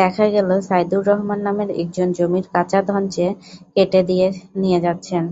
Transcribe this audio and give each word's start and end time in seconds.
দেখা 0.00 0.26
গেল, 0.34 0.48
সাইদুর 0.60 1.02
রহমান 1.08 1.40
নামের 1.46 1.70
একজন 1.82 2.08
জমির 2.18 2.46
কাঁচা 2.54 2.80
ধঞ্চে 2.88 3.26
কেটে 3.74 4.00
নিয়ে 4.60 4.78
যাচ্ছেন। 4.84 5.24